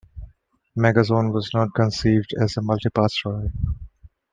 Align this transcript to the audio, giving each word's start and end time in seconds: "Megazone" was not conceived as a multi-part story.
"Megazone" 0.75 1.31
was 1.31 1.51
not 1.53 1.75
conceived 1.75 2.33
as 2.41 2.57
a 2.57 2.61
multi-part 2.63 3.11
story. 3.11 3.51